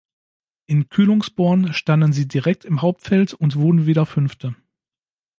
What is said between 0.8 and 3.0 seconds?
Kühlungsborn standen sie direkt im